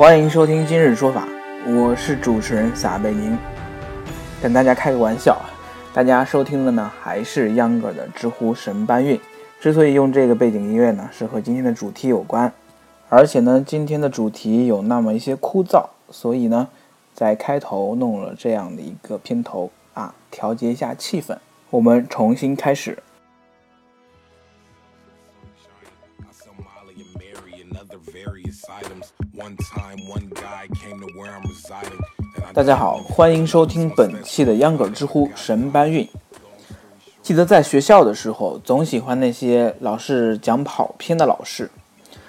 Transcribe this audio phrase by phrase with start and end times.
[0.00, 1.28] 欢迎收听今日说法，
[1.66, 3.36] 我是主持人撒贝宁。
[4.40, 5.38] 跟大家开个玩笑，
[5.92, 9.20] 大家收听的呢还是秧歌的知乎神搬运。
[9.60, 12.50] 之所以用这个背景音乐呢，是和今天的主题有关，
[13.10, 16.66] 而且呢今天的主题有那么一些枯燥，所以呢
[17.12, 21.36] 在开头弄了这样的一个片头啊，调节一下气氛。
[21.68, 22.96] 我们重新开始。
[32.54, 36.08] 大家好，欢迎收听本期的秧歌知乎神搬运。
[37.22, 41.70] 记得在学校的时候，总喜欢那些老是讲跑偏的老师，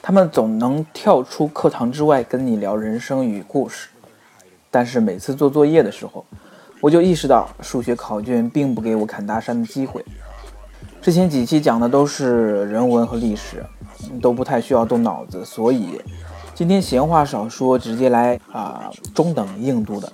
[0.00, 3.88] 他们总能跳出课堂之外跟你聊人生与故事。
[4.70, 6.24] 但是每次做作业的时候，
[6.80, 10.04] 我就意识到数学考卷并不给我侃大山的机会。
[11.00, 13.64] 之前几期讲的都是人文和历史，
[14.20, 16.00] 都不太需要动脑子，所以。
[16.54, 20.12] 今天闲话少说，直接来啊中等硬度的。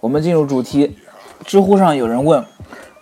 [0.00, 0.96] 我们进入主题。
[1.44, 2.42] 知乎上有人问，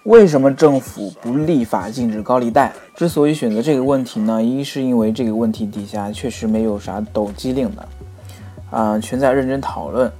[0.05, 2.73] 为什么政府不立法禁止高利贷？
[2.97, 7.89] 之所以选择这个问题呢，一是因为这个问题底下确实没有啥抖机灵的，
[8.71, 10.11] 啊，全在认真讨论；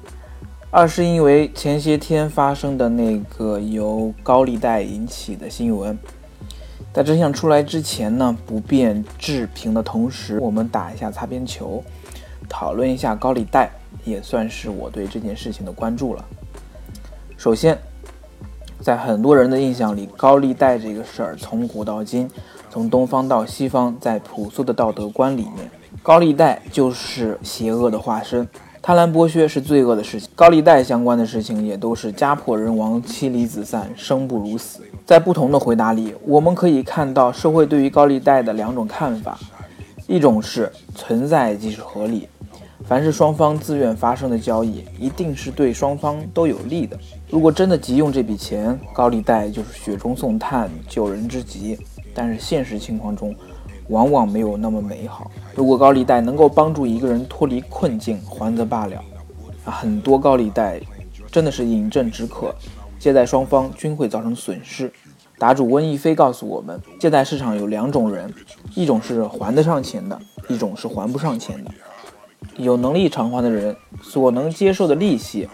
[0.71, 5.99] 二是因为前些天发生的那个由高利贷引起的新闻。
[6.93, 11.83] 在真相出来之前呢，不便置评的同时，我们打一下擦边球。
[12.49, 13.71] 讨论一下高利贷，
[14.05, 16.23] 也算是我对这件事情的关注了。
[17.39, 17.79] 首先，
[18.79, 22.29] 在很多人的印象里，高利贷这个事儿从古到今，
[22.69, 25.71] 从东方到西方，在朴素的道德观里面，
[26.03, 28.47] 高利贷就是邪恶的化身。
[28.83, 34.81] 贪婪剥削是罪恶的事情，高利贷相关的事情也都是家破人亡、妻离子散、生不如死。
[35.07, 39.39] 在不同的回答里，我们可以看到社会对于高利贷的两种看法：
[40.09, 42.27] 一种是存在即是合理。
[42.85, 46.99] 凡是双方自愿发生的交易，一定是对双方都有利的。
[47.31, 51.79] 如果真的急用这笔钱，高利贷就是雪中送炭、救人之急。
[52.13, 53.35] 但是现实情况中，
[53.89, 55.31] 往往没有那么美好。
[55.55, 59.03] 如果高利贷能够帮助一个人脱离困境，还则罢了。
[59.65, 60.81] 很多高利贷
[61.31, 62.55] 真的是饮鸩止渴，
[62.99, 64.93] 借贷双方均会造成损失。
[65.39, 68.33] 答主温亦飞告诉我们，借贷市场有两种人，
[68.75, 70.19] 一种是还得上钱的，
[70.49, 71.71] 一种是还不上钱的。
[72.57, 75.49] 有能力偿还的人所能接受的利息，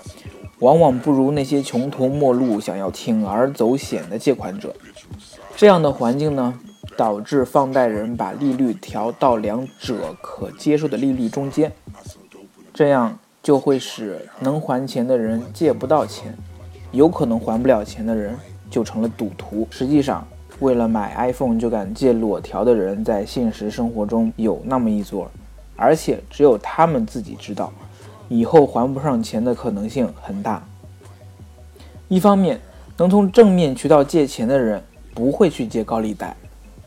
[0.58, 4.74] 往往不如那些穷途末路、想要铤而走险的借款者。
[5.56, 6.58] 这样的环境呢，
[6.98, 11.70] 导致放贷人把利率调到两者可接受的利率中间，
[12.74, 16.36] 这样就会使能还钱的人借不到钱，
[16.90, 18.36] 有可能还不了钱的人
[18.68, 19.64] 就成了赌徒。
[19.70, 20.26] 实际上，
[20.58, 25.30] 为了买 iPhone 就敢借裸条的人，在现实生活中有那么一撮。
[25.76, 27.72] 而且只有他们自己知道，
[28.28, 30.66] 以后还不上钱的可能性很大。
[32.08, 32.60] 一方面，
[32.96, 34.82] 能从正面渠道借钱的人
[35.14, 36.34] 不会去借高利贷；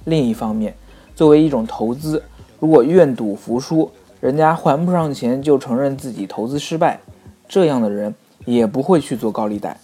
[0.06, 0.76] 另一方面，
[1.16, 2.24] 作为一种投资，
[2.60, 7.00] 如果愿赌服输，人家还不上钱就承认自己投资失败，
[7.48, 8.14] 这样的人
[8.46, 9.78] 也不会去做高利贷。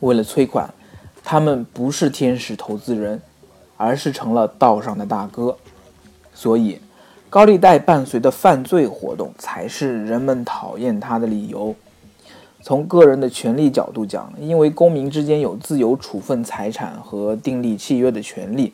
[0.00, 0.72] 为了催款，
[1.22, 3.20] 他们不是天使投资人，
[3.76, 5.56] 而是成了道上的大哥。
[6.32, 6.78] 所以。
[7.30, 11.74] 高利贷伴随的犯罪活动才是人们讨厌它的理由。
[12.62, 18.72] 从个人的权利角度讲，因为公民之间有自由处分财产和订立契约的权利，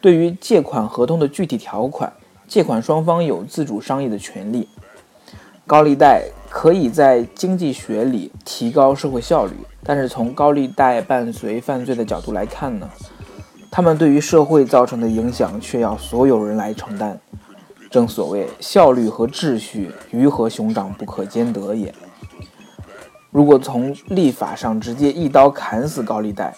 [0.00, 2.12] 对于借款合同的具体条款，
[2.46, 4.68] 借款双方有自主商议的权利。
[5.66, 9.52] 高利贷可以在经济学里提高社会效率，
[9.82, 12.88] 但是从高利贷伴随犯罪的角度来看呢，
[13.70, 17.18] 他们对于社会造成的影响却要所有人来承担。
[17.90, 21.94] 正所谓效率和秩序，鱼和熊掌不可兼得也。
[23.30, 26.54] 如果从立法上直接一刀砍死高利贷，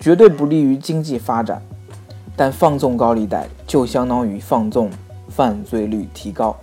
[0.00, 1.60] 绝对不利于经济发展；
[2.36, 4.90] 但放纵高利贷，就相当于放纵
[5.28, 6.56] 犯罪率提高。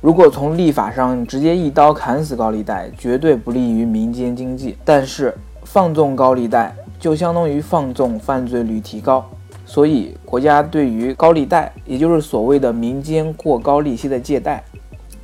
[0.00, 9.24] 如果从立法上直接一刀砍死高利贷，绝对不利于民间经济；但是放纵高利贷，就相当于放纵犯罪率提高。
[9.64, 14.62] 所以，国家对于高利贷，也就是所谓的民间过高利息的借贷，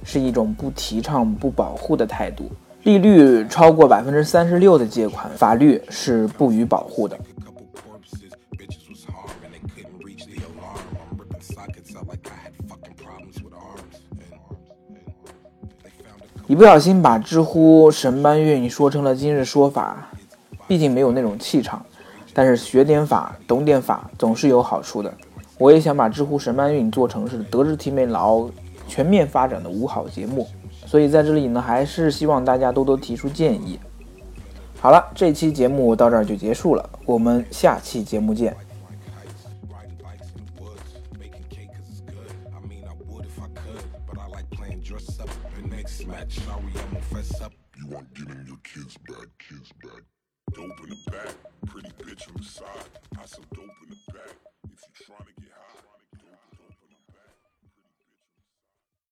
[0.04, 2.50] 是一种不提倡、不保护的态度。
[2.84, 7.18] 利率超过百分之三十六的借款，法律是不予保护的。
[16.48, 20.08] 一不小心把知乎神搬运说成了今日说法，
[20.66, 21.84] 毕竟没有那种气场。
[22.32, 25.12] 但是学点法，懂点法，总是有好处的。
[25.58, 28.48] 我也想把知乎神搬运做成是德智体美劳
[28.86, 30.48] 全面发展的五好节目。
[30.86, 33.78] 所以在这里呢，还是希望大家多多提出建议。
[34.80, 38.56] 好了，这期节目到这儿就结束了，我们下期节目见。
[50.54, 51.34] Dope in the back,
[51.66, 52.66] pretty bitch on the side.
[53.20, 54.34] I some dope in the back.
[54.64, 55.47] If you trying to get